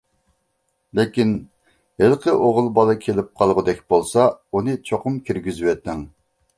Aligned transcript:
لېكىن، 0.99 1.33
ھېلىقى 2.03 2.35
ئوغۇل 2.39 2.71
بالا 2.79 2.97
كېلىپ 3.05 3.31
قالغۇدەك 3.43 3.87
بولسا، 3.95 4.27
ئۇنى 4.51 4.79
چوقۇم 4.91 5.25
كىرگۈزۈۋېتىڭ. 5.31 6.07